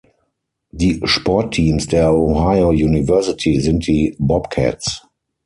[0.71, 5.05] Die Sportteams der Ohio University sind die "Bobcats".